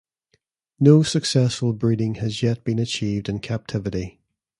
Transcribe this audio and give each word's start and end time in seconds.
No 0.79 1.03
successful 1.03 1.73
breeding 1.73 2.15
has 2.15 2.41
yet 2.41 2.63
been 2.63 2.79
achieved 2.79 3.29
in 3.29 3.37
captivity. 3.37 4.19